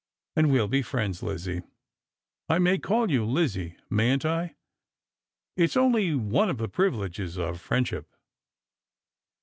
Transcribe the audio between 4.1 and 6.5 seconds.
I? It's onlj one